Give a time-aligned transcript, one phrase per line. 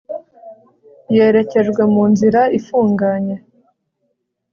[1.15, 3.35] Yerekejwe munzira ifunganye